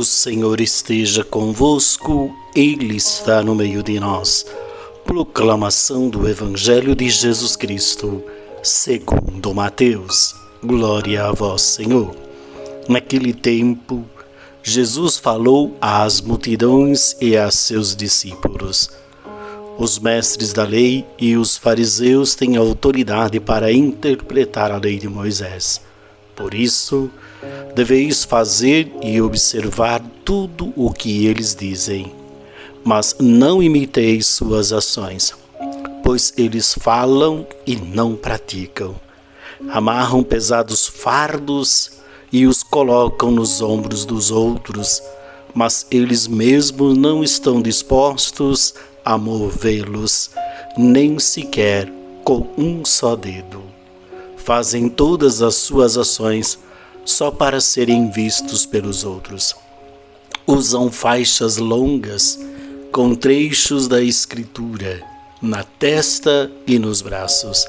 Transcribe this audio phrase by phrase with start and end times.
[0.00, 4.46] O Senhor esteja convosco, Ele está no meio de nós.
[5.04, 8.24] Proclamação do Evangelho de Jesus Cristo,
[8.62, 10.34] segundo Mateus.
[10.64, 12.16] Glória a vós, Senhor.
[12.88, 14.02] Naquele tempo,
[14.62, 18.90] Jesus falou às multidões e a seus discípulos.
[19.76, 25.82] Os mestres da lei e os fariseus têm autoridade para interpretar a lei de Moisés.
[26.34, 27.10] Por isso,
[27.74, 32.12] deveis fazer e observar tudo o que eles dizem,
[32.84, 35.34] mas não imiteis suas ações,
[36.02, 38.94] pois eles falam e não praticam.
[39.70, 41.92] Amarram pesados fardos
[42.32, 45.02] e os colocam nos ombros dos outros,
[45.54, 50.30] mas eles mesmos não estão dispostos a movê-los,
[50.76, 51.92] nem sequer
[52.24, 53.62] com um só dedo.
[54.36, 56.58] Fazem todas as suas ações
[57.04, 59.54] só para serem vistos pelos outros.
[60.46, 62.38] Usam faixas longas
[62.90, 67.66] com trechos da Escritura na testa e nos braços,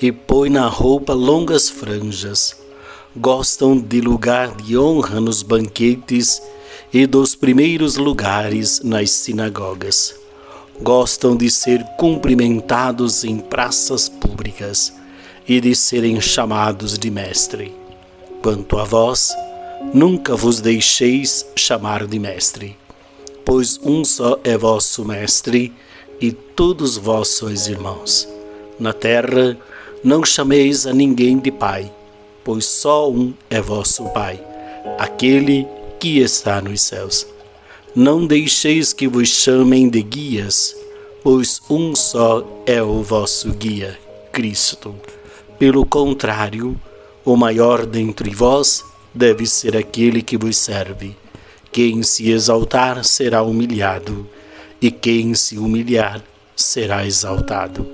[0.00, 2.56] e põe na roupa longas franjas.
[3.16, 6.40] Gostam de lugar de honra nos banquetes
[6.92, 10.14] e dos primeiros lugares nas sinagogas.
[10.80, 14.92] Gostam de ser cumprimentados em praças públicas
[15.46, 17.79] e de serem chamados de mestre.
[18.42, 19.36] Quanto a vós,
[19.92, 22.74] nunca vos deixeis chamar de mestre,
[23.44, 25.70] pois um só é vosso mestre,
[26.18, 28.26] e todos vós sois irmãos.
[28.78, 29.58] Na terra,
[30.02, 31.92] não chameis a ninguém de pai,
[32.42, 34.42] pois só um é vosso pai,
[34.98, 37.26] aquele que está nos céus.
[37.94, 40.74] Não deixeis que vos chamem de guias,
[41.22, 43.98] pois um só é o vosso guia,
[44.32, 44.94] Cristo.
[45.58, 46.80] Pelo contrário,
[47.24, 51.16] o maior dentre vós deve ser aquele que vos serve.
[51.72, 54.28] Quem se exaltar será humilhado,
[54.80, 56.22] e quem se humilhar
[56.56, 57.86] será exaltado.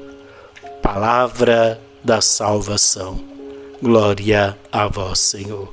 [0.82, 3.20] Palavra da salvação.
[3.82, 5.72] Glória a vós, Senhor.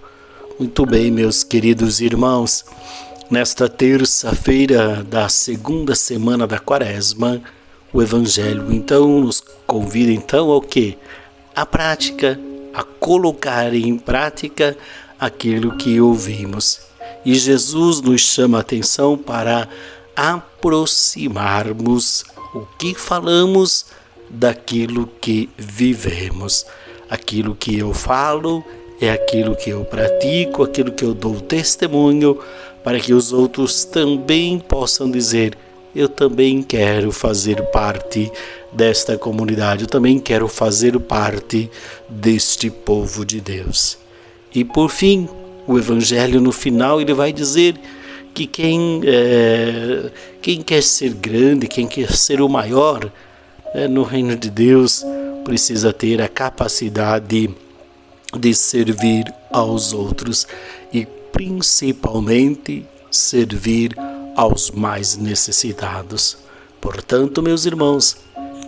[0.59, 2.65] Muito bem, meus queridos irmãos,
[3.29, 7.41] nesta terça-feira da segunda semana da Quaresma,
[7.91, 10.97] o Evangelho então nos convida então ao que?
[11.55, 12.39] A prática
[12.73, 14.75] a colocar em prática
[15.19, 16.81] aquilo que ouvimos.
[17.25, 19.69] E Jesus nos chama a atenção para
[20.15, 22.23] aproximarmos
[22.53, 23.85] o que falamos
[24.29, 26.65] daquilo que vivemos.
[27.09, 28.61] Aquilo que eu falo
[28.99, 32.37] é aquilo que eu pratico, aquilo que eu dou testemunho,
[32.83, 35.57] para que os outros também possam dizer:
[35.95, 38.31] eu também quero fazer parte
[38.75, 41.69] desta comunidade, eu também quero fazer parte
[42.09, 43.97] deste povo de Deus.
[44.53, 45.27] E por fim,
[45.67, 47.79] o Evangelho no final ele vai dizer
[48.33, 50.11] que quem, é,
[50.41, 53.11] quem quer ser grande, quem quer ser o maior
[53.73, 55.03] é, no reino de Deus,
[55.43, 57.49] precisa ter a capacidade
[58.37, 60.47] de servir aos outros
[60.91, 63.95] e principalmente servir
[64.35, 66.37] aos mais necessitados.
[66.81, 68.17] Portanto, meus irmãos,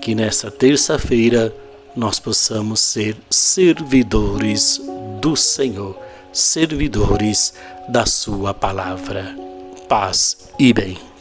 [0.05, 1.51] que nesta terça-feira
[1.95, 4.79] nós possamos ser servidores
[5.19, 5.97] do Senhor,
[6.31, 7.55] servidores
[7.89, 9.35] da Sua palavra.
[9.89, 11.14] Paz e bem.